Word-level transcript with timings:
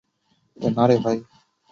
নারে, 0.57 0.95
ভাই। 0.97 1.17